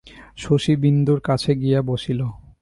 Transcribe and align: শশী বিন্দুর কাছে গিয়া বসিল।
শশী 0.37 0.73
বিন্দুর 0.75 1.19
কাছে 1.19 1.51
গিয়া 1.55 1.79
বসিল। 1.81 2.19